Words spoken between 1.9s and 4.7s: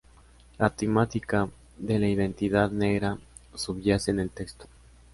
la identidad negra subyace en el texto.